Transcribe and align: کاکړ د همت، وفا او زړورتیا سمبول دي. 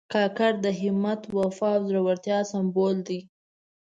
کاکړ 0.13 0.53
د 0.65 0.67
همت، 0.79 1.21
وفا 1.37 1.69
او 1.77 1.83
زړورتیا 1.89 2.39
سمبول 2.51 2.95
دي. 3.07 3.19